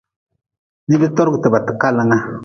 [0.89, 2.17] Nidtorgtiba kalanga.